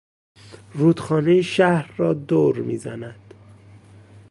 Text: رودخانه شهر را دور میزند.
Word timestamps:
رودخانه 0.73 1.41
شهر 1.41 1.93
را 1.97 2.13
دور 2.13 2.57
میزند. 2.59 3.33